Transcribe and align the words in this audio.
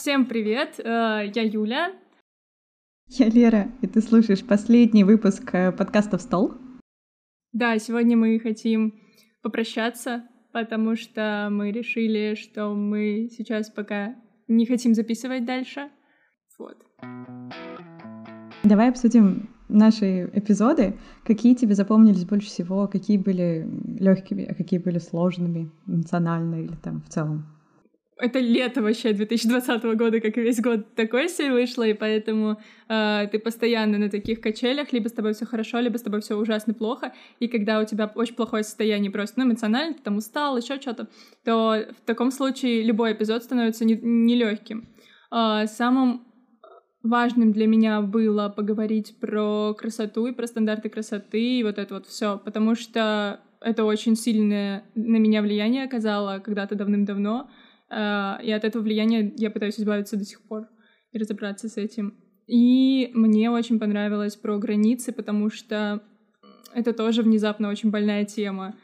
Всем 0.00 0.24
привет, 0.24 0.80
э, 0.80 1.30
я 1.34 1.42
Юля. 1.42 1.92
Я 3.06 3.28
Лера, 3.28 3.68
и 3.82 3.86
ты 3.86 4.00
слушаешь 4.00 4.42
последний 4.42 5.04
выпуск 5.04 5.50
э, 5.52 5.72
подкаста 5.72 6.16
«В 6.16 6.22
стол». 6.22 6.54
Да, 7.52 7.78
сегодня 7.78 8.16
мы 8.16 8.40
хотим 8.40 8.94
попрощаться, 9.42 10.24
потому 10.54 10.96
что 10.96 11.48
мы 11.52 11.70
решили, 11.70 12.34
что 12.34 12.72
мы 12.72 13.28
сейчас 13.30 13.68
пока 13.68 14.14
не 14.48 14.64
хотим 14.64 14.94
записывать 14.94 15.44
дальше. 15.44 15.90
Вот. 16.58 16.78
Давай 18.64 18.88
обсудим 18.88 19.50
наши 19.68 20.30
эпизоды. 20.32 20.96
Какие 21.26 21.54
тебе 21.54 21.74
запомнились 21.74 22.24
больше 22.24 22.46
всего, 22.46 22.88
какие 22.88 23.18
были 23.18 23.68
легкими, 23.98 24.46
а 24.46 24.54
какие 24.54 24.80
были 24.80 24.96
сложными, 24.96 25.70
эмоционально 25.86 26.62
или 26.62 26.74
там 26.82 27.02
в 27.02 27.10
целом? 27.10 27.59
Это 28.20 28.38
лето 28.38 28.82
вообще 28.82 29.12
2020 29.12 29.82
года, 29.96 30.20
как 30.20 30.36
и 30.36 30.40
весь 30.40 30.60
год, 30.60 30.94
такой 30.94 31.28
себе 31.28 31.52
вышло, 31.52 31.86
и 31.86 31.94
поэтому 31.94 32.60
э, 32.88 33.28
ты 33.30 33.38
постоянно 33.38 33.98
на 33.98 34.10
таких 34.10 34.40
качелях, 34.40 34.92
либо 34.92 35.08
с 35.08 35.12
тобой 35.12 35.32
все 35.34 35.46
хорошо, 35.46 35.80
либо 35.80 35.96
с 35.96 36.02
тобой 36.02 36.20
все 36.20 36.36
ужасно 36.36 36.74
плохо, 36.74 37.12
и 37.38 37.48
когда 37.48 37.80
у 37.80 37.84
тебя 37.84 38.10
очень 38.14 38.34
плохое 38.34 38.62
состояние 38.62 39.10
просто, 39.10 39.40
ну, 39.40 39.46
эмоционально, 39.46 39.94
ты 39.94 40.02
там 40.02 40.16
устал, 40.16 40.56
еще 40.56 40.80
что-то, 40.80 41.08
то 41.44 41.86
в 41.96 42.06
таком 42.06 42.30
случае 42.30 42.82
любой 42.82 43.12
эпизод 43.12 43.42
становится 43.42 43.84
нелегким. 43.84 44.88
Не 45.32 45.64
э, 45.64 45.66
самым 45.66 46.26
важным 47.02 47.52
для 47.52 47.66
меня 47.66 48.02
было 48.02 48.48
поговорить 48.48 49.18
про 49.20 49.74
красоту 49.74 50.26
и 50.26 50.32
про 50.32 50.46
стандарты 50.46 50.88
красоты, 50.90 51.58
и 51.58 51.62
вот 51.62 51.78
это 51.78 51.94
вот 51.94 52.06
все, 52.06 52.38
потому 52.38 52.74
что 52.74 53.40
это 53.60 53.84
очень 53.84 54.16
сильное 54.16 54.84
на 54.94 55.16
меня 55.16 55.42
влияние 55.42 55.84
оказало 55.84 56.38
когда-то 56.38 56.74
давным-давно, 56.74 57.48
и 57.90 58.50
от 58.52 58.64
этого 58.64 58.82
влияния 58.82 59.32
я 59.36 59.50
пытаюсь 59.50 59.78
избавиться 59.80 60.16
до 60.16 60.24
сих 60.24 60.40
пор 60.42 60.68
и 61.12 61.18
разобраться 61.18 61.68
с 61.68 61.76
этим. 61.76 62.14
И 62.46 63.10
мне 63.14 63.50
очень 63.50 63.78
понравилось 63.78 64.36
про 64.36 64.58
границы, 64.58 65.12
потому 65.12 65.50
что 65.50 66.02
это 66.74 66.92
тоже 66.92 67.22
внезапно 67.22 67.68
очень 67.68 67.90
больная 67.90 68.24
тема, 68.24 68.74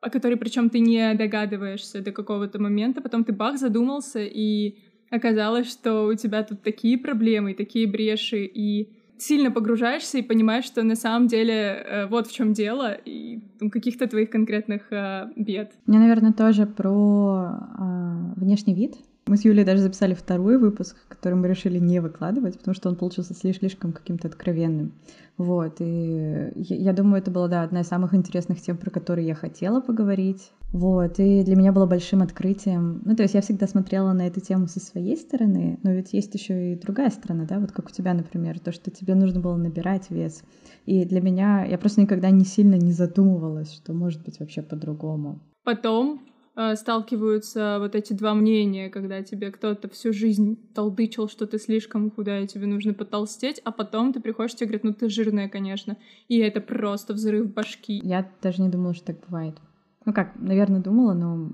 о 0.00 0.10
которой 0.10 0.36
причем 0.36 0.70
ты 0.70 0.80
не 0.80 1.14
догадываешься 1.14 2.02
до 2.02 2.12
какого-то 2.12 2.58
момента, 2.58 3.00
потом 3.00 3.24
ты 3.24 3.32
бах 3.32 3.58
задумался, 3.58 4.20
и 4.20 4.78
оказалось, 5.10 5.70
что 5.70 6.06
у 6.06 6.14
тебя 6.14 6.42
тут 6.42 6.62
такие 6.62 6.96
проблемы, 6.96 7.54
такие 7.54 7.86
бреши, 7.86 8.44
и 8.44 8.90
сильно 9.18 9.50
погружаешься 9.50 10.18
и 10.18 10.22
понимаешь, 10.22 10.64
что 10.64 10.82
на 10.82 10.96
самом 10.96 11.26
деле 11.26 11.54
э, 11.54 12.06
вот 12.06 12.26
в 12.26 12.32
чем 12.32 12.52
дело, 12.52 12.92
и 12.92 13.29
каких-то 13.68 14.06
твоих 14.06 14.30
конкретных 14.30 14.90
э, 14.90 15.28
бед. 15.36 15.72
Мне, 15.86 15.98
наверное, 15.98 16.32
тоже 16.32 16.66
про 16.66 17.68
э, 17.78 18.40
внешний 18.40 18.74
вид. 18.74 18.94
Мы 19.26 19.36
с 19.36 19.44
Юлей 19.44 19.64
даже 19.64 19.82
записали 19.82 20.14
второй 20.14 20.58
выпуск, 20.58 20.96
который 21.08 21.34
мы 21.34 21.46
решили 21.48 21.78
не 21.78 22.00
выкладывать, 22.00 22.58
потому 22.58 22.74
что 22.74 22.88
он 22.88 22.96
получился 22.96 23.34
слишком 23.34 23.92
каким-то 23.92 24.28
откровенным. 24.28 24.92
Вот, 25.36 25.76
и 25.80 26.50
я, 26.56 26.92
думаю, 26.92 27.22
это 27.22 27.30
была, 27.30 27.48
да, 27.48 27.62
одна 27.62 27.82
из 27.82 27.86
самых 27.86 28.14
интересных 28.14 28.60
тем, 28.60 28.76
про 28.76 28.90
которые 28.90 29.26
я 29.26 29.34
хотела 29.34 29.80
поговорить. 29.80 30.50
Вот, 30.72 31.18
и 31.18 31.42
для 31.42 31.56
меня 31.56 31.72
было 31.72 31.86
большим 31.86 32.22
открытием. 32.22 33.02
Ну, 33.04 33.16
то 33.16 33.22
есть 33.22 33.34
я 33.34 33.40
всегда 33.40 33.66
смотрела 33.66 34.12
на 34.12 34.26
эту 34.26 34.40
тему 34.40 34.68
со 34.68 34.78
своей 34.78 35.16
стороны, 35.16 35.80
но 35.82 35.90
ведь 35.90 36.12
есть 36.12 36.32
еще 36.34 36.72
и 36.72 36.76
другая 36.76 37.10
сторона, 37.10 37.44
да, 37.44 37.58
вот 37.58 37.72
как 37.72 37.88
у 37.88 37.90
тебя, 37.90 38.14
например, 38.14 38.60
то, 38.60 38.70
что 38.70 38.90
тебе 38.90 39.14
нужно 39.14 39.40
было 39.40 39.56
набирать 39.56 40.10
вес. 40.10 40.42
И 40.86 41.04
для 41.04 41.20
меня, 41.20 41.64
я 41.64 41.76
просто 41.76 42.00
никогда 42.00 42.30
не 42.30 42.44
сильно 42.44 42.76
не 42.76 42.92
задумывалась, 42.92 43.72
что 43.72 43.92
может 43.92 44.24
быть 44.24 44.38
вообще 44.38 44.62
по-другому. 44.62 45.40
Потом 45.64 46.22
э, 46.54 46.76
сталкиваются 46.76 47.78
вот 47.80 47.96
эти 47.96 48.12
два 48.12 48.34
мнения, 48.34 48.90
когда 48.90 49.22
тебе 49.22 49.50
кто-то 49.50 49.88
всю 49.88 50.12
жизнь 50.12 50.56
толдычил, 50.72 51.28
что 51.28 51.48
ты 51.48 51.58
слишком 51.58 52.12
худая, 52.12 52.46
тебе 52.46 52.66
нужно 52.66 52.94
потолстеть, 52.94 53.60
а 53.64 53.72
потом 53.72 54.12
ты 54.12 54.20
приходишь, 54.20 54.54
тебе 54.54 54.66
говорят, 54.68 54.84
ну 54.84 54.94
ты 54.94 55.08
жирная, 55.08 55.48
конечно. 55.48 55.96
И 56.28 56.38
это 56.38 56.60
просто 56.60 57.12
взрыв 57.12 57.52
башки. 57.52 58.00
Я 58.04 58.30
даже 58.40 58.62
не 58.62 58.68
думала, 58.68 58.94
что 58.94 59.06
так 59.06 59.16
бывает. 59.26 59.56
Ну 60.04 60.12
как, 60.12 60.34
наверное, 60.36 60.80
думала, 60.80 61.12
но 61.12 61.50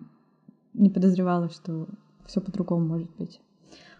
не 0.74 0.90
подозревала, 0.90 1.48
что 1.48 1.88
все 2.26 2.40
по-другому 2.40 2.86
может 2.86 3.10
быть. 3.16 3.40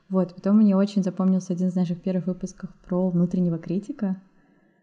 Вот, 0.08 0.34
потом 0.34 0.58
мне 0.58 0.76
очень 0.76 1.02
запомнился 1.02 1.52
один 1.52 1.68
из 1.68 1.74
наших 1.74 2.00
первых 2.00 2.26
выпусков 2.26 2.70
про 2.84 3.10
внутреннего 3.10 3.58
критика. 3.58 4.20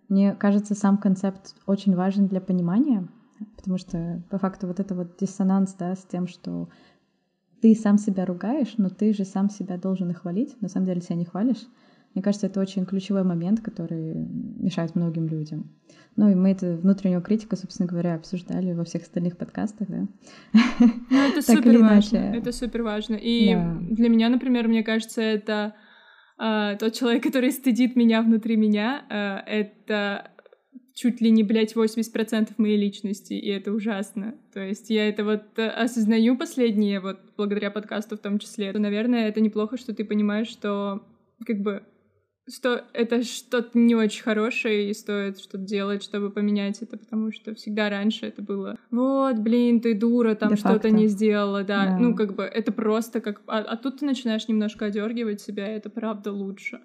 Мне 0.10 0.36
кажется, 0.36 0.76
сам 0.76 0.98
концепт 0.98 1.56
очень 1.66 1.96
важен 1.96 2.28
для 2.28 2.42
понимания, 2.42 3.08
потому 3.56 3.78
что 3.78 4.22
по 4.30 4.38
факту 4.38 4.68
вот 4.68 4.80
это 4.82 4.94
вот 4.96 5.18
диссонанс, 5.18 5.74
да, 5.76 5.96
с 5.96 6.04
тем, 6.04 6.28
что 6.28 6.68
ты 7.62 7.74
сам 7.76 7.98
себя 7.98 8.26
ругаешь, 8.26 8.74
но 8.78 8.90
ты 8.90 9.14
же 9.14 9.24
сам 9.24 9.50
себя 9.50 9.78
должен 9.78 10.12
и 10.12 10.14
хвалить, 10.14 10.62
на 10.62 10.68
самом 10.68 10.88
деле 10.88 11.00
себя 11.00 11.16
не 11.16 11.26
хвалишь. 11.26 11.66
Мне 12.14 12.22
кажется, 12.22 12.48
это 12.48 12.60
очень 12.60 12.86
ключевой 12.86 13.24
момент, 13.24 13.62
который 13.62 14.14
мешает 14.14 14.96
многим 14.96 15.28
людям. 15.28 15.72
Ну 16.16 16.30
и 16.30 16.36
мы 16.36 16.52
это 16.52 16.76
внутреннего 16.76 17.22
критика, 17.22 17.56
собственно 17.56 17.88
говоря, 17.88 18.16
обсуждали 18.16 18.74
во 18.74 18.84
всех 18.84 19.02
остальных 19.02 19.38
подкастах, 19.38 19.88
да. 19.88 20.08
Ну 21.10 21.18
это 21.18 21.42
супер 21.42 21.80
важно, 21.80 22.18
это 22.18 22.52
супер 22.52 22.84
важно. 22.84 23.16
И 23.16 23.56
для 23.92 24.10
меня, 24.10 24.30
например, 24.30 24.68
мне 24.68 24.84
кажется, 24.84 25.22
это 25.22 25.74
а, 26.38 26.76
тот 26.76 26.94
человек, 26.94 27.24
который 27.24 27.52
стыдит 27.52 27.96
меня 27.96 28.22
внутри 28.22 28.58
меня, 28.58 29.06
а, 29.10 29.44
это 29.48 30.30
чуть 30.94 31.22
ли 31.22 31.32
не, 31.32 31.44
блядь, 31.44 31.76
80% 31.76 32.54
моей 32.58 32.78
личности, 32.78 33.34
и 33.34 33.50
это 33.50 33.72
ужасно. 33.72 34.36
То 34.54 34.60
есть 34.60 34.90
я 34.90 35.10
это 35.10 35.24
вот 35.24 35.58
э, 35.58 35.68
осознаю 35.68 36.38
последнее, 36.38 37.00
вот 37.00 37.20
благодаря 37.36 37.72
подкасту 37.72 38.16
в 38.16 38.20
том 38.20 38.38
числе. 38.38 38.72
То, 38.72 38.80
наверное, 38.80 39.28
это 39.28 39.42
неплохо, 39.42 39.78
что 39.78 39.96
ты 39.96 40.06
понимаешь, 40.06 40.48
что 40.48 41.04
как 41.46 41.62
бы 41.62 41.84
что 42.50 42.84
это 42.94 43.24
что-то 43.24 43.78
не 43.78 43.96
очень 43.96 44.24
хорошее, 44.24 44.90
и 44.90 44.94
стоит 44.94 45.40
что-то 45.40 45.64
делать, 45.64 46.04
чтобы 46.04 46.30
поменять 46.30 46.82
это, 46.82 46.98
потому 46.98 47.32
что 47.32 47.56
всегда 47.56 47.90
раньше 47.90 48.26
это 48.26 48.42
было 48.42 48.78
«Вот, 48.92 49.40
блин, 49.40 49.80
ты 49.80 49.94
дура, 49.94 50.36
там 50.36 50.58
что-то 50.58 50.92
не 50.92 51.08
сделала», 51.08 51.64
да. 51.64 51.86
да. 51.86 51.98
Ну, 51.98 52.16
как 52.16 52.36
бы 52.36 52.44
это 52.44 52.72
просто 52.72 53.22
как... 53.22 53.42
А, 53.48 53.60
а 53.60 53.78
тут 53.78 54.00
ты 54.00 54.06
начинаешь 54.06 54.48
немножко 54.48 54.86
одергивать 54.86 55.42
себя, 55.42 55.74
и 55.74 55.78
это 55.78 55.90
правда 55.90 56.32
лучше. 56.32 56.80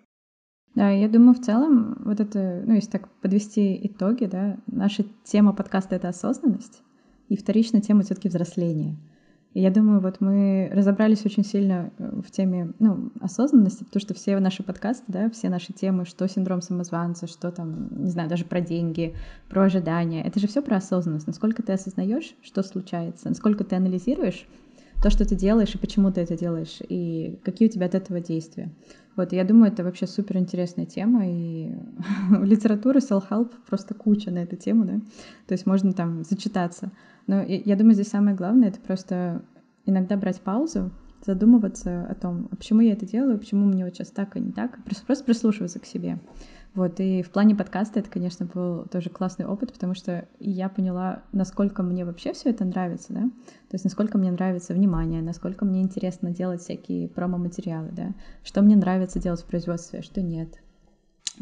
Да, 0.75 0.91
я 0.91 1.09
думаю, 1.09 1.35
в 1.35 1.41
целом, 1.41 2.03
вот 2.05 2.21
это, 2.21 2.63
ну, 2.65 2.75
если 2.75 2.91
так 2.91 3.09
подвести 3.21 3.79
итоги, 3.87 4.27
да, 4.27 4.59
наша 4.67 5.05
тема 5.25 5.53
подкаста— 5.53 5.95
это 5.97 6.09
осознанность, 6.09 6.83
и 7.29 7.37
вторичная 7.37 7.81
тема 7.81 8.03
все 8.03 8.15
таки 8.15 8.29
взросление— 8.29 8.97
я 9.55 9.71
думаю, 9.71 10.01
вот 10.01 10.21
мы 10.21 10.71
разобрались 10.73 11.25
очень 11.25 11.45
сильно 11.45 11.91
э, 11.99 12.21
в 12.25 12.31
теме 12.31 12.73
ну, 12.79 13.11
осознанности, 13.21 13.85
потому 13.85 14.01
что 14.01 14.15
все 14.15 14.39
наши 14.39 14.63
подкасты, 14.63 15.05
да, 15.09 15.31
все 15.31 15.49
наши 15.49 15.73
темы, 15.73 16.05
что 16.05 16.29
синдром 16.29 16.61
самозванца, 16.61 17.27
что 17.27 17.51
там, 17.51 17.89
не 18.03 18.11
знаю, 18.11 18.29
даже 18.29 18.45
про 18.45 18.61
деньги, 18.61 19.15
про 19.49 19.65
ожидания, 19.65 20.23
это 20.23 20.39
же 20.39 20.47
все 20.47 20.63
про 20.63 20.77
осознанность. 20.77 21.27
Насколько 21.27 21.63
ты 21.63 21.73
осознаешь, 21.73 22.35
что 22.43 22.63
случается, 22.63 23.29
насколько 23.29 23.65
ты 23.65 23.77
анализируешь 23.77 24.47
то, 25.03 25.11
что 25.11 25.25
ты 25.25 25.37
делаешь 25.37 25.75
и 25.75 25.79
почему 25.79 26.11
ты 26.11 26.21
это 26.21 26.37
делаешь, 26.37 26.79
и 26.89 27.39
какие 27.45 27.69
у 27.69 27.71
тебя 27.71 27.87
от 27.87 27.95
этого 27.95 28.21
действия. 28.21 28.71
Вот, 29.17 29.33
я 29.33 29.45
думаю, 29.45 29.73
это 29.73 29.85
вообще 29.85 30.07
супер 30.07 30.39
интересная 30.39 30.87
тема, 30.87 31.23
и 31.27 31.73
литературы 32.43 33.01
self-help 33.01 33.53
просто 33.69 33.95
куча 33.95 34.31
на 34.31 34.39
эту 34.39 34.57
тему, 34.57 34.85
да, 34.85 35.01
то 35.47 35.53
есть 35.53 35.67
можно 35.67 35.93
там 35.93 36.25
зачитаться. 36.25 36.93
Но 37.27 37.43
я 37.43 37.77
думаю, 37.77 37.95
здесь 37.95 38.09
самое 38.09 38.37
главное— 38.37 38.69
это 38.71 38.81
просто 38.81 39.43
иногда 39.87 40.17
брать 40.17 40.41
паузу, 40.41 40.91
задумываться 41.25 42.07
о 42.09 42.15
том, 42.15 42.49
а 42.51 42.57
почему 42.57 42.81
я 42.81 42.93
это 42.93 43.07
делаю, 43.07 43.39
почему 43.39 43.67
мне 43.67 43.85
вот 43.85 43.95
сейчас 43.95 44.09
так, 44.09 44.37
а 44.37 44.39
не 44.39 44.53
так, 44.53 44.83
просто, 44.85 45.05
просто 45.05 45.25
прислушиваться 45.25 45.79
к 45.81 45.87
себе. 45.87 46.19
Вот, 46.75 47.01
и 47.01 47.23
в 47.23 47.31
плане 47.31 47.57
подкаста 47.57 47.99
это, 48.01 48.11
конечно, 48.11 48.47
был 48.47 48.85
тоже 48.85 49.11
классный 49.11 49.47
опыт, 49.47 49.73
потому 49.73 49.95
что 49.95 50.29
я 50.39 50.69
поняла, 50.69 51.23
насколько 51.33 51.83
мне 51.83 52.05
вообще 52.05 52.33
все 52.33 52.51
это 52.51 52.65
нравится, 52.65 53.13
да, 53.13 53.23
то 53.23 53.73
есть 53.73 53.85
насколько 53.85 54.19
мне 54.19 54.31
нравится 54.31 54.75
внимание, 54.75 55.23
насколько 55.23 55.65
мне 55.65 55.83
интересно 55.83 56.31
делать 56.31 56.61
всякие 56.61 57.09
промо-материалы, 57.09 57.89
да, 57.93 58.15
что 58.45 58.63
мне 58.63 58.77
нравится 58.77 59.19
делать 59.19 59.41
в 59.41 59.47
производстве, 59.47 60.01
а 60.01 60.03
что 60.03 60.21
нет. 60.23 60.61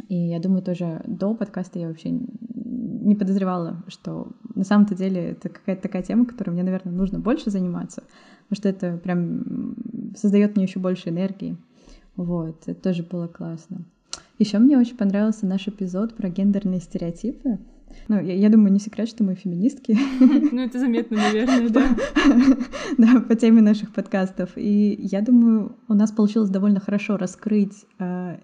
И 0.08 0.14
я 0.14 0.40
думаю, 0.40 0.62
тоже 0.62 1.02
до 1.06 1.34
подкаста 1.34 1.78
я 1.78 1.88
вообще 1.88 2.10
не 2.10 3.14
подозревала, 3.14 3.82
что 3.88 4.32
на 4.54 4.64
самом-то 4.64 4.94
деле 4.94 5.30
это 5.30 5.48
какая-то 5.48 5.82
такая 5.82 6.02
тема, 6.02 6.26
которой 6.26 6.50
мне, 6.50 6.62
наверное, 6.62 6.94
нужно 6.94 7.18
больше 7.18 7.50
заниматься, 7.50 8.04
потому 8.48 8.56
что 8.56 8.68
это 8.68 8.96
прям 8.98 9.74
создает 10.16 10.56
мне 10.56 10.64
еще 10.64 10.78
больше 10.78 11.08
энергии. 11.08 11.56
Вот, 12.16 12.62
это 12.66 12.80
тоже 12.80 13.02
было 13.02 13.26
классно. 13.26 13.84
Еще 14.38 14.58
мне 14.58 14.78
очень 14.78 14.96
понравился 14.96 15.46
наш 15.46 15.66
эпизод 15.68 16.14
про 16.14 16.28
гендерные 16.28 16.80
стереотипы. 16.80 17.58
Ну, 18.08 18.20
я, 18.20 18.34
я 18.34 18.48
думаю, 18.48 18.72
не 18.72 18.78
секрет, 18.78 19.08
что 19.08 19.24
мы 19.24 19.34
феминистки. 19.34 19.96
Ну, 20.52 20.60
это 20.62 20.78
заметно, 20.78 21.16
наверное, 21.16 21.68
да. 21.68 21.88
Да, 22.98 23.20
по 23.20 23.34
теме 23.34 23.62
наших 23.62 23.92
подкастов. 23.92 24.50
И 24.56 24.96
я 25.00 25.22
думаю, 25.22 25.76
у 25.88 25.94
нас 25.94 26.12
получилось 26.12 26.50
довольно 26.50 26.80
хорошо 26.80 27.16
раскрыть 27.16 27.84
э, 27.98 28.38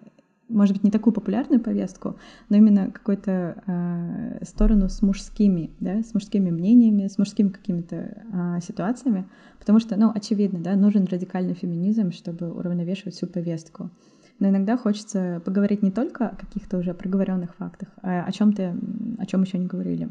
может 0.52 0.74
быть, 0.74 0.84
не 0.84 0.90
такую 0.90 1.12
популярную 1.12 1.60
повестку, 1.60 2.16
но 2.48 2.56
именно 2.56 2.90
какую-то 2.90 3.62
э, 3.66 4.44
сторону 4.44 4.88
с 4.88 5.02
мужскими, 5.02 5.70
да, 5.80 6.02
с 6.02 6.14
мужскими 6.14 6.50
мнениями, 6.50 7.08
с 7.08 7.18
мужскими 7.18 7.48
какими-то 7.48 7.96
э, 7.96 8.60
ситуациями, 8.62 9.26
потому 9.58 9.80
что, 9.80 9.96
ну, 9.96 10.12
очевидно, 10.14 10.60
да, 10.60 10.76
нужен 10.76 11.04
радикальный 11.04 11.54
феминизм, 11.54 12.12
чтобы 12.12 12.52
уравновешивать 12.52 13.14
всю 13.14 13.26
повестку. 13.26 13.90
Но 14.38 14.48
иногда 14.48 14.76
хочется 14.76 15.40
поговорить 15.44 15.82
не 15.82 15.90
только 15.90 16.28
о 16.28 16.36
каких-то 16.36 16.78
уже 16.78 16.94
проговоренных 16.94 17.54
фактах, 17.54 17.88
а 18.02 18.24
о 18.24 18.32
чем-то, 18.32 18.76
о 19.18 19.26
чем 19.26 19.42
еще 19.42 19.58
не 19.58 19.66
говорили. 19.66 20.08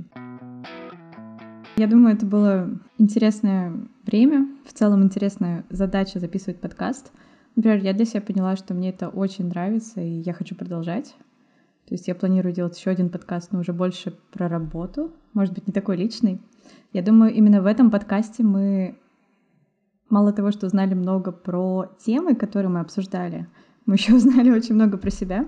Я 1.77 1.87
думаю, 1.87 2.15
это 2.15 2.25
было 2.25 2.69
интересное 2.97 3.73
время, 4.05 4.47
в 4.65 4.73
целом 4.73 5.03
интересная 5.03 5.65
задача 5.69 6.19
записывать 6.19 6.59
подкаст— 6.59 7.11
Например, 7.55 7.83
я 7.83 7.93
для 7.93 8.05
себя 8.05 8.21
поняла, 8.21 8.55
что 8.55 8.73
мне 8.73 8.89
это 8.89 9.09
очень 9.09 9.47
нравится, 9.47 10.01
и 10.01 10.21
я 10.21 10.33
хочу 10.33 10.55
продолжать. 10.55 11.15
То 11.87 11.95
есть 11.95 12.07
я 12.07 12.15
планирую 12.15 12.53
делать 12.53 12.77
еще 12.77 12.89
один 12.89 13.09
подкаст, 13.09 13.51
но 13.51 13.59
уже 13.59 13.73
больше 13.73 14.17
про 14.31 14.47
работу, 14.47 15.11
может 15.33 15.53
быть, 15.53 15.67
не 15.67 15.73
такой 15.73 15.97
личный. 15.97 16.39
Я 16.93 17.01
думаю, 17.01 17.33
именно 17.33 17.61
в 17.61 17.65
этом 17.65 17.91
подкасте 17.91 18.43
мы 18.43 18.97
мало 20.09 20.31
того, 20.31 20.51
что 20.51 20.67
узнали 20.67 20.93
много 20.93 21.31
про 21.31 21.87
темы, 21.99 22.35
которые 22.35 22.69
мы 22.69 22.79
обсуждали, 22.79 23.47
мы 23.85 23.95
еще 23.95 24.13
узнали 24.15 24.51
очень 24.51 24.75
много 24.75 24.97
про 24.97 25.09
себя, 25.09 25.45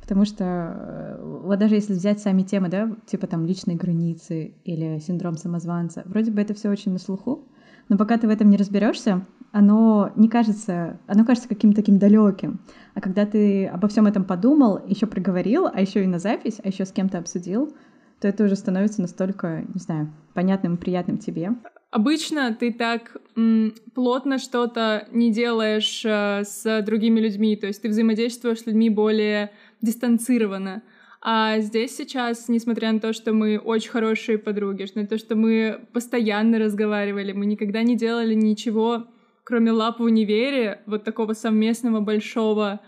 потому 0.00 0.24
что 0.24 0.44
э, 0.44 1.40
вот 1.44 1.58
даже 1.58 1.76
если 1.76 1.92
взять 1.92 2.20
сами 2.20 2.42
темы, 2.42 2.68
да, 2.68 2.90
типа 3.06 3.26
там 3.26 3.46
личные 3.46 3.76
границы 3.76 4.54
или 4.64 4.98
синдром 4.98 5.36
самозванца, 5.36 6.02
вроде 6.06 6.30
бы 6.30 6.40
это 6.40 6.54
все 6.54 6.68
очень 6.68 6.92
на 6.92 6.98
слуху, 6.98 7.44
но 7.88 7.96
пока 7.96 8.18
ты 8.18 8.26
в 8.26 8.30
этом 8.30 8.50
не 8.50 8.56
разберешься, 8.56 9.24
оно 9.52 10.12
не 10.16 10.28
кажется, 10.28 10.98
оно 11.06 11.24
кажется 11.24 11.48
каким-то 11.48 11.76
таким 11.76 11.98
далеким. 11.98 12.60
А 12.94 13.00
когда 13.00 13.26
ты 13.26 13.66
обо 13.66 13.88
всем 13.88 14.06
этом 14.06 14.24
подумал, 14.24 14.80
еще 14.86 15.06
проговорил, 15.06 15.66
а 15.72 15.80
еще 15.80 16.02
и 16.04 16.06
на 16.06 16.18
запись, 16.18 16.60
а 16.62 16.68
еще 16.68 16.84
с 16.84 16.92
кем-то 16.92 17.18
обсудил, 17.18 17.74
то 18.20 18.28
это 18.28 18.44
уже 18.44 18.56
становится 18.56 19.02
настолько, 19.02 19.64
не 19.74 19.80
знаю, 19.80 20.12
понятным 20.34 20.74
и 20.74 20.78
приятным 20.78 21.18
тебе. 21.18 21.52
Обычно 21.90 22.54
ты 22.54 22.72
так 22.72 23.16
м, 23.36 23.72
плотно 23.94 24.38
что-то 24.38 25.06
не 25.12 25.32
делаешь 25.32 26.02
э, 26.04 26.42
с 26.44 26.82
другими 26.82 27.20
людьми, 27.20 27.56
то 27.56 27.66
есть 27.66 27.80
ты 27.82 27.88
взаимодействуешь 27.88 28.60
с 28.60 28.66
людьми 28.66 28.90
более 28.90 29.50
дистанцированно. 29.80 30.82
А 31.22 31.58
здесь 31.60 31.96
сейчас, 31.96 32.48
несмотря 32.48 32.92
на 32.92 33.00
то, 33.00 33.12
что 33.12 33.32
мы 33.32 33.58
очень 33.58 33.90
хорошие 33.90 34.38
подруги, 34.38 34.86
на 34.94 35.06
то, 35.06 35.18
что 35.18 35.34
мы 35.34 35.80
постоянно 35.92 36.58
разговаривали, 36.58 37.32
мы 37.32 37.46
никогда 37.46 37.82
не 37.82 37.96
делали 37.96 38.34
ничего, 38.34 39.06
кроме 39.46 39.70
лап 39.70 40.00
в 40.00 40.02
универе, 40.02 40.82
вот 40.86 41.04
такого 41.04 41.32
совместного 41.32 42.00
большого. 42.00 42.80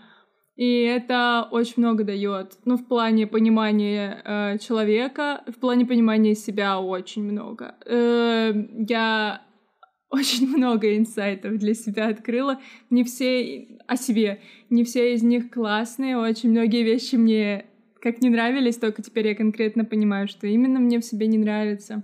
И 0.57 0.81
это 0.81 1.47
очень 1.51 1.75
много 1.77 2.03
дает. 2.03 2.57
Ну, 2.65 2.75
в 2.75 2.85
плане 2.85 3.27
понимания 3.27 4.21
э, 4.25 4.57
человека, 4.57 5.41
в 5.47 5.57
плане 5.57 5.85
понимания 5.85 6.35
себя 6.35 6.81
очень 6.81 7.23
много. 7.23 7.75
Э, 7.85 8.51
я 8.89 9.41
очень 10.09 10.49
много 10.49 10.97
инсайтов 10.97 11.57
для 11.57 11.73
себя 11.73 12.09
открыла. 12.09 12.59
Не 12.89 13.05
все 13.05 13.79
о 13.87 13.95
себе, 13.95 14.41
не 14.69 14.83
все 14.83 15.13
из 15.13 15.23
них 15.23 15.49
классные. 15.51 16.17
Очень 16.17 16.51
многие 16.51 16.83
вещи 16.83 17.15
мне 17.15 17.67
как 18.01 18.21
не 18.21 18.29
нравились, 18.29 18.77
только 18.77 19.01
теперь 19.01 19.27
я 19.27 19.35
конкретно 19.35 19.85
понимаю, 19.85 20.27
что 20.27 20.45
именно 20.45 20.79
мне 20.79 20.99
в 20.99 21.05
себе 21.05 21.27
не 21.27 21.37
нравится. 21.37 22.03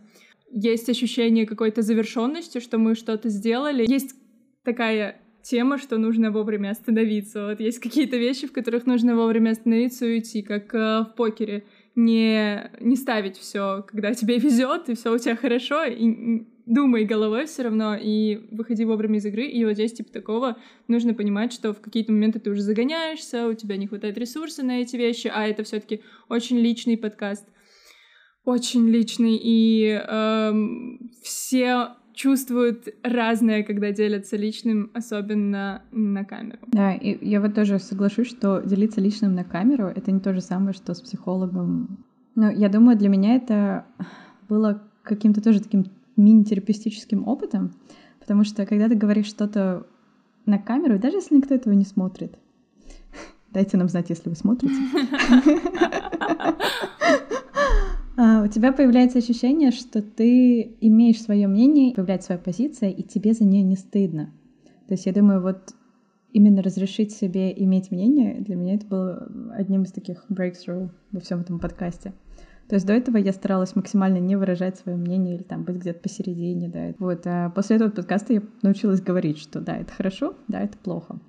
Есть 0.49 0.89
ощущение 0.89 1.45
какой-то 1.45 1.81
завершенности, 1.81 2.59
что 2.59 2.77
мы 2.77 2.95
что-то 2.95 3.27
сделали. 3.29 3.85
Есть 3.85 4.15
такая 4.65 5.21
тема, 5.45 5.77
что 5.77 5.97
нужно 5.97 6.31
вовремя 6.31 6.71
остановиться. 6.71 7.47
Вот 7.47 7.59
есть 7.59 7.79
какие-то 7.79 8.17
вещи, 8.17 8.47
в 8.47 8.51
которых 8.51 8.85
нужно 8.85 9.15
вовремя 9.15 9.51
остановиться 9.51 10.05
и 10.05 10.15
уйти, 10.15 10.41
как 10.41 10.73
э, 10.73 11.01
в 11.01 11.13
покере. 11.15 11.65
Не, 11.95 12.71
не 12.81 12.95
ставить 12.97 13.37
все, 13.37 13.85
когда 13.87 14.13
тебе 14.13 14.37
везет, 14.39 14.89
и 14.89 14.95
все 14.95 15.13
у 15.13 15.17
тебя 15.17 15.35
хорошо, 15.35 15.83
и 15.85 16.45
думай 16.65 17.05
головой 17.05 17.45
все 17.45 17.61
равно 17.61 17.95
и 17.95 18.47
выходи 18.51 18.85
вовремя 18.85 19.19
из 19.19 19.25
игры. 19.25 19.45
И 19.45 19.63
вот 19.65 19.73
здесь 19.73 19.93
типа 19.93 20.11
такого 20.11 20.57
нужно 20.87 21.13
понимать, 21.13 21.53
что 21.53 21.73
в 21.73 21.79
какие-то 21.79 22.11
моменты 22.11 22.39
ты 22.39 22.49
уже 22.49 22.61
загоняешься, 22.61 23.47
у 23.47 23.53
тебя 23.53 23.77
не 23.77 23.87
хватает 23.87 24.17
ресурса 24.17 24.63
на 24.63 24.81
эти 24.81 24.95
вещи, 24.95 25.31
а 25.33 25.47
это 25.47 25.63
все-таки 25.63 26.01
очень 26.27 26.57
личный 26.57 26.97
подкаст, 26.97 27.47
очень 28.43 28.89
личный, 28.89 29.39
и 29.41 29.89
эм, 29.89 31.11
все 31.23 31.89
чувствуют 32.15 32.87
разное, 33.03 33.63
когда 33.63 33.91
делятся 33.91 34.37
личным, 34.37 34.89
особенно 34.93 35.83
на 35.91 36.23
камеру. 36.23 36.59
Да, 36.67 36.93
и 36.93 37.27
я 37.27 37.41
вот 37.41 37.53
тоже 37.53 37.77
соглашусь, 37.79 38.27
что 38.27 38.61
делиться 38.61 39.01
личным 39.01 39.35
на 39.35 39.43
камеру— 39.43 39.85
это 39.95 40.11
не 40.11 40.19
то 40.19 40.33
же 40.33 40.41
самое, 40.41 40.73
что 40.73 40.93
с 40.93 41.01
психологом. 41.01 42.05
Но 42.35 42.49
я 42.49 42.69
думаю, 42.69 42.97
для 42.97 43.09
меня 43.09 43.35
это 43.35 43.85
было 44.49 44.81
каким-то 45.03 45.41
тоже 45.41 45.61
таким 45.61 45.85
мини-терапевтическим 46.15 47.27
опытом, 47.27 47.73
потому 48.19 48.45
что 48.45 48.65
когда 48.65 48.87
ты 48.87 48.95
говоришь 48.95 49.27
что-то 49.27 49.85
на 50.45 50.57
камеру, 50.57 50.97
даже 50.97 51.17
если 51.17 51.35
никто 51.35 51.53
этого 51.53 51.73
не 51.73 51.85
смотрит, 51.85 52.39
дайте 53.51 53.77
нам 53.77 53.89
знать, 53.89 54.09
если 54.09 54.29
вы 54.29 54.35
смотрите, 54.35 54.73
а, 58.17 58.43
у 58.43 58.47
тебя 58.47 58.71
появляется 58.71 59.19
ощущение, 59.19 59.71
что 59.71 60.01
ты 60.01 60.75
имеешь 60.81 61.21
свое 61.21 61.47
мнение, 61.47 61.93
появляется 61.93 62.27
своя 62.27 62.41
позиция, 62.41 62.89
и 62.89 63.03
тебе 63.03 63.33
за 63.33 63.43
нее 63.43 63.63
не 63.63 63.75
стыдно. 63.75 64.33
То 64.87 64.93
есть 64.93 65.05
я 65.05 65.13
думаю, 65.13 65.41
вот 65.41 65.73
именно 66.31 66.61
разрешить 66.61 67.11
себе 67.11 67.51
иметь 67.63 67.91
мнение, 67.91 68.41
для 68.41 68.55
меня 68.55 68.75
это 68.75 68.85
было 68.85 69.27
одним 69.53 69.83
из 69.83 69.91
таких 69.91 70.25
breakthrough 70.29 70.89
во 71.11 71.19
всем 71.19 71.41
этом 71.41 71.59
подкасте. 71.59 72.13
То 72.67 72.75
есть 72.75 72.87
до 72.87 72.93
этого 72.93 73.17
я 73.17 73.31
старалась 73.31 73.75
максимально 73.75 74.17
не 74.17 74.35
выражать 74.35 74.77
свое 74.77 74.97
мнение 74.97 75.35
или 75.35 75.43
там 75.43 75.63
быть 75.63 75.77
где-то 75.77 75.99
посередине, 75.99 76.67
да. 76.67 76.93
Вот, 76.97 77.21
а 77.25 77.49
после 77.51 77.75
этого 77.75 77.89
подкаста 77.89 78.33
я 78.33 78.41
научилась 78.63 79.01
говорить, 79.01 79.37
что 79.37 79.61
да, 79.61 79.77
это 79.77 79.91
хорошо, 79.91 80.35
да, 80.47 80.61
это 80.61 80.77
плохо. 80.77 81.19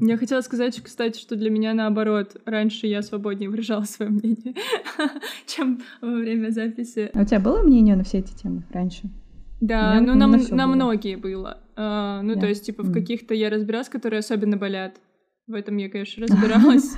Я 0.00 0.16
хотела 0.16 0.40
сказать, 0.40 0.80
кстати, 0.82 1.18
что 1.18 1.36
для 1.36 1.50
меня 1.50 1.74
наоборот. 1.74 2.36
Раньше 2.44 2.86
я 2.86 3.02
свободнее 3.02 3.48
выражала 3.48 3.84
свое 3.84 4.10
мнение, 4.10 4.54
чем 5.46 5.80
во 6.00 6.14
время 6.14 6.50
записи. 6.50 7.10
А 7.14 7.20
у 7.20 7.24
тебя 7.24 7.40
было 7.40 7.62
мнение 7.62 7.96
на 7.96 8.04
все 8.04 8.18
эти 8.18 8.34
темы 8.34 8.64
раньше? 8.70 9.10
Да, 9.60 10.00
ну 10.00 10.14
на, 10.14 10.26
на 10.26 10.66
многие 10.66 11.14
было. 11.14 11.58
А, 11.76 12.20
ну, 12.22 12.34
то 12.34 12.48
есть, 12.48 12.66
типа, 12.66 12.82
в 12.82 12.92
каких-то 12.92 13.32
я 13.32 13.48
разбиралась, 13.48 13.88
которые 13.88 14.18
особенно 14.18 14.56
болят. 14.56 14.96
В 15.46 15.54
этом 15.54 15.76
я, 15.76 15.88
конечно, 15.88 16.26
разбиралась. 16.26 16.96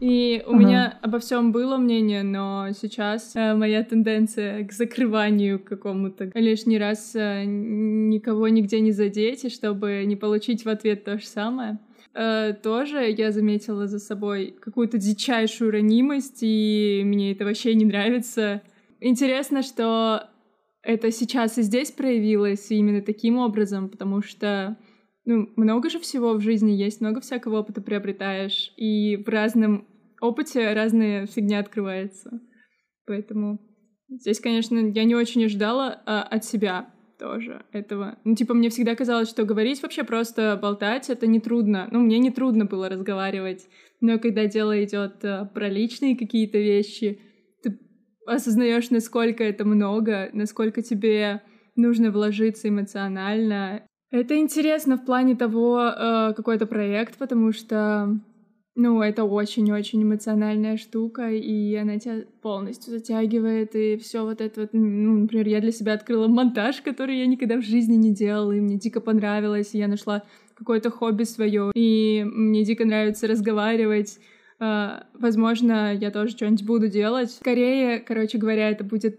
И 0.00 0.42
у 0.48 0.54
ага. 0.54 0.58
меня 0.58 0.98
обо 1.00 1.20
всем 1.20 1.52
было 1.52 1.76
мнение, 1.76 2.24
но 2.24 2.70
сейчас 2.76 3.36
э, 3.36 3.54
моя 3.54 3.84
тенденция 3.84 4.66
к 4.66 4.72
закрыванию 4.72 5.60
какому-то 5.60 6.28
лишний 6.34 6.76
раз 6.76 7.12
э, 7.14 7.44
никого 7.44 8.48
нигде 8.48 8.80
не 8.80 8.90
задеть, 8.90 9.44
и 9.44 9.48
чтобы 9.48 10.02
не 10.04 10.16
получить 10.16 10.64
в 10.64 10.68
ответ 10.68 11.04
то 11.04 11.18
же 11.18 11.26
самое. 11.26 11.78
Э, 12.14 12.52
тоже 12.52 13.10
я 13.10 13.32
заметила 13.32 13.86
за 13.86 13.98
собой 13.98 14.54
какую-то 14.60 14.98
дичайшую 14.98 15.70
ранимость, 15.70 16.38
и 16.42 17.02
мне 17.04 17.32
это 17.32 17.44
вообще 17.44 17.74
не 17.74 17.84
нравится. 17.84 18.62
Интересно, 19.00 19.62
что 19.62 20.28
это 20.82 21.10
сейчас 21.10 21.58
и 21.58 21.62
здесь 21.62 21.90
проявилось 21.90 22.70
именно 22.70 23.02
таким 23.02 23.38
образом, 23.38 23.88
потому 23.88 24.22
что 24.22 24.76
ну, 25.24 25.48
много 25.56 25.88
же 25.88 26.00
всего 26.00 26.34
в 26.34 26.40
жизни 26.40 26.72
есть, 26.72 27.00
много 27.00 27.20
всякого 27.20 27.60
опыта 27.60 27.80
приобретаешь, 27.80 28.72
и 28.76 29.16
в 29.16 29.28
разном 29.28 29.86
опыте 30.20 30.72
разная 30.72 31.26
фигня 31.26 31.60
открывается. 31.60 32.40
Поэтому 33.06 33.60
здесь, 34.08 34.40
конечно, 34.40 34.78
я 34.78 35.04
не 35.04 35.14
очень 35.14 35.44
ожидала 35.44 36.02
а, 36.04 36.22
от 36.22 36.44
себя 36.44 36.91
тоже 37.22 37.64
этого. 37.70 38.18
Ну, 38.24 38.34
типа, 38.34 38.52
мне 38.52 38.68
всегда 38.68 38.96
казалось, 38.96 39.28
что 39.28 39.44
говорить 39.44 39.80
вообще 39.80 40.02
просто 40.02 40.58
болтать— 40.60 41.08
это 41.08 41.28
нетрудно. 41.28 41.88
Ну, 41.92 42.00
мне 42.00 42.18
не 42.18 42.32
трудно 42.32 42.64
было 42.64 42.88
разговаривать. 42.88 43.68
Но 44.00 44.18
когда 44.18 44.46
дело 44.46 44.84
идет 44.84 45.24
а, 45.24 45.44
про 45.44 45.68
личные 45.68 46.16
какие-то 46.16 46.58
вещи, 46.58 47.20
ты 47.62 47.78
осознаешь, 48.26 48.90
насколько 48.90 49.44
это 49.44 49.64
много, 49.64 50.30
насколько 50.32 50.82
тебе 50.82 51.42
нужно 51.76 52.10
вложиться 52.10 52.68
эмоционально. 52.68 53.86
Это 54.10 54.36
интересно 54.36 54.96
в 54.96 55.04
плане 55.04 55.36
того, 55.36 55.80
э, 55.80 56.34
какой 56.34 56.56
это 56.56 56.66
проект, 56.66 57.18
потому 57.18 57.52
что 57.52 58.18
ну, 58.74 59.02
это 59.02 59.24
очень-очень 59.24 60.02
эмоциональная 60.02 60.76
штука, 60.76 61.30
и 61.30 61.74
она 61.74 61.98
тебя 61.98 62.24
полностью 62.40 62.92
затягивает, 62.92 63.74
и 63.74 63.96
все 63.96 64.24
вот 64.24 64.40
это 64.40 64.62
вот, 64.62 64.70
ну, 64.72 65.20
например, 65.20 65.46
я 65.48 65.60
для 65.60 65.72
себя 65.72 65.92
открыла 65.92 66.28
монтаж, 66.28 66.80
который 66.80 67.18
я 67.18 67.26
никогда 67.26 67.56
в 67.56 67.62
жизни 67.62 67.96
не 67.96 68.14
делала, 68.14 68.52
и 68.52 68.60
мне 68.60 68.78
дико 68.78 69.00
понравилось, 69.00 69.74
и 69.74 69.78
я 69.78 69.88
нашла 69.88 70.22
какое-то 70.54 70.90
хобби 70.90 71.24
свое, 71.24 71.70
и 71.74 72.24
мне 72.24 72.64
дико 72.64 72.84
нравится 72.84 73.26
разговаривать, 73.26 74.18
Uh, 74.60 75.02
возможно, 75.14 75.92
я 75.92 76.12
тоже 76.12 76.36
что-нибудь 76.36 76.64
буду 76.64 76.86
делать. 76.86 77.32
Скорее, 77.32 77.98
короче 77.98 78.38
говоря, 78.38 78.70
это 78.70 78.84
будет 78.84 79.18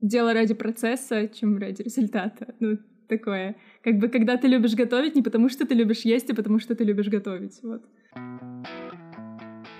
дело 0.00 0.34
ради 0.34 0.52
процесса, 0.54 1.28
чем 1.28 1.58
ради 1.58 1.82
результата. 1.82 2.56
Ну, 2.58 2.76
такое. 3.08 3.54
Как 3.84 3.98
бы, 3.98 4.08
когда 4.08 4.36
ты 4.36 4.48
любишь 4.48 4.74
готовить, 4.74 5.14
не 5.14 5.22
потому 5.22 5.48
что 5.48 5.64
ты 5.64 5.74
любишь 5.74 6.00
есть, 6.00 6.28
а 6.30 6.34
потому 6.34 6.58
что 6.58 6.74
ты 6.74 6.82
любишь 6.82 7.08
готовить. 7.08 7.60
Вот. 7.62 7.84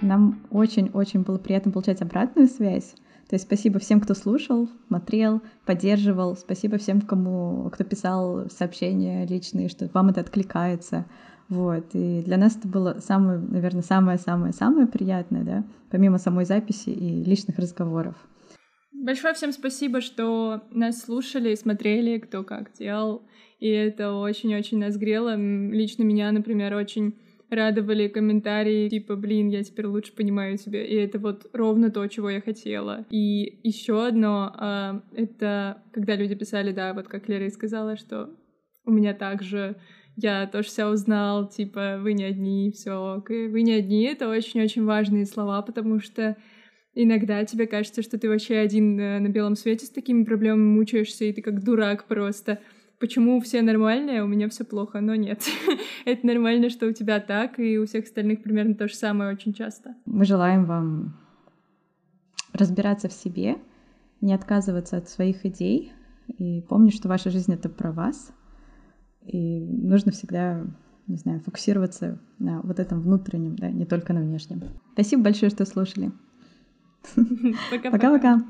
Нам 0.02 0.40
очень-очень 0.50 1.23
было 1.23 1.38
приятно 1.38 1.73
получать 1.73 2.00
обратную 2.00 2.49
связь. 2.49 2.95
То 3.28 3.35
есть 3.35 3.45
спасибо 3.45 3.78
всем, 3.78 4.00
кто 4.00 4.14
слушал, 4.14 4.69
смотрел, 4.88 5.40
поддерживал. 5.64 6.37
Спасибо 6.37 6.78
всем, 6.78 7.00
кому, 7.00 7.71
кто 7.71 7.85
писал 7.85 8.49
сообщения 8.50 9.25
личные, 9.26 9.69
что 9.69 9.88
вам 9.92 10.09
это 10.09 10.21
откликается. 10.23 11.07
Вот. 11.49 11.87
И 11.95 12.23
для 12.23 12.37
нас 12.38 12.57
это 12.57 12.66
было 12.66 12.99
самое, 13.00 13.38
наверное, 13.38 13.83
самое-самое-самое 13.83 14.87
приятное, 14.87 15.45
да, 15.45 15.64
помимо 15.90 16.19
самой 16.19 16.45
записи 16.45 16.90
и 16.90 17.23
личных 17.23 17.59
разговоров. 17.59 18.16
Большое 18.92 19.35
всем 19.35 19.52
спасибо, 19.52 20.00
что 20.00 20.62
нас 20.71 21.00
слушали 21.00 21.52
и 21.52 21.57
смотрели, 21.57 22.19
кто 22.19 22.42
как 22.42 22.73
делал. 22.73 23.23
И 23.59 23.69
это 23.69 24.12
очень-очень 24.14 24.78
нас 24.78 24.97
грело. 24.97 25.37
Лично 25.37 26.02
меня, 26.02 26.33
например, 26.33 26.75
очень 26.75 27.14
радовали 27.50 28.09
комментарии 28.09 28.88
типа, 28.88 29.16
блин, 29.16 29.49
я 29.49 29.62
теперь 29.62 29.87
лучше 29.87 30.14
понимаю 30.14 30.57
тебя, 30.59 30.85
и 30.85 30.95
это 30.95 31.19
вот 31.19 31.47
ровно 31.52 31.90
то, 31.90 32.07
чего 32.07 32.30
я 32.30 32.40
хотела. 32.40 33.07
И 33.11 33.61
еще 33.62 34.07
одно, 34.07 34.52
а, 34.57 35.02
это 35.14 35.83
когда 35.92 36.16
люди 36.16 36.35
писали, 36.35 36.73
да, 36.73 36.95
вот 36.95 37.09
как 37.09 37.28
Лера 37.28 37.47
и 37.47 37.50
сказала, 37.50 37.97
что 37.97 38.30
у 38.85 38.92
меня 38.92 39.14
также 39.14 39.76
я 40.16 40.47
тоже 40.47 40.69
все 40.69 40.87
узнал, 40.87 41.49
типа, 41.49 41.99
вы 42.00 42.12
не 42.12 42.25
одни, 42.25 42.71
все 42.73 43.23
вы 43.26 43.62
не 43.62 43.73
одни, 43.73 44.04
это 44.04 44.28
очень-очень 44.28 44.85
важные 44.85 45.25
слова, 45.25 45.62
потому 45.62 46.00
что 46.00 46.37
иногда 46.95 47.45
тебе 47.45 47.66
кажется, 47.66 48.02
что 48.02 48.19
ты 48.19 48.28
вообще 48.28 48.57
один 48.57 48.99
э, 48.99 49.19
на 49.19 49.28
белом 49.28 49.57
свете 49.57 49.87
с 49.87 49.90
такими 49.90 50.25
проблемами 50.25 50.78
мучаешься, 50.78 51.25
и 51.25 51.33
ты 51.33 51.42
как 51.42 51.62
дурак 51.62 52.04
просто. 52.04 52.61
Почему 53.00 53.40
все 53.40 53.62
нормальные, 53.62 54.21
а 54.21 54.25
у 54.25 54.28
меня 54.28 54.49
все 54.49 54.64
плохо? 54.64 55.00
Но 55.00 55.14
нет. 55.14 55.42
это 56.04 56.26
нормально, 56.26 56.71
что 56.71 56.87
у 56.87 56.92
тебя 56.92 57.19
так, 57.19 57.59
и 57.59 57.78
у 57.78 57.87
всех 57.87 58.04
остальных 58.04 58.42
примерно 58.42 58.75
то 58.75 58.87
же 58.87 58.95
самое 58.95 59.33
очень 59.33 59.54
часто. 59.54 59.95
Мы 60.04 60.25
желаем 60.25 60.66
вам 60.66 61.16
разбираться 62.52 63.09
в 63.09 63.12
себе, 63.12 63.57
не 64.21 64.35
отказываться 64.35 64.99
от 64.99 65.09
своих 65.09 65.47
идей, 65.47 65.92
и 66.38 66.61
помнить, 66.69 66.95
что 66.95 67.09
ваша 67.09 67.30
жизнь— 67.30 67.52
это 67.54 67.69
про 67.69 67.90
вас— 67.90 68.33
и 69.26 69.61
нужно 69.61 70.12
всегда, 70.12 70.64
не 71.07 71.16
знаю, 71.16 71.40
фокусироваться 71.40 72.19
на 72.38 72.61
вот 72.62 72.78
этом 72.78 73.00
внутреннем, 73.00 73.57
да, 73.57 73.71
не 73.71 73.85
только 73.85 74.12
на 74.12 74.21
внешнем. 74.21 74.62
Спасибо 74.95 75.25
большое, 75.25 75.50
что 75.50 75.64
слушали. 75.64 76.11
Пока-пока. 77.90 78.45